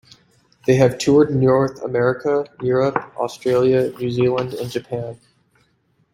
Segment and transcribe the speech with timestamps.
[0.65, 5.19] They have toured North America, Europe, Australia, New Zealand and Japan.